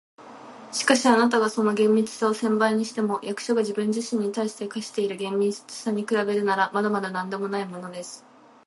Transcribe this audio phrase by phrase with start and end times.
[0.73, 8.25] 「しかし、あなたがその厳密さを千倍にしても、役所が自分自身に対して課している厳密さに比べるなら、まだまだなんでもないものです。